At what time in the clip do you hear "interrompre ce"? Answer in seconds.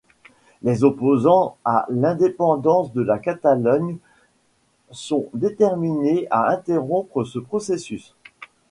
6.49-7.37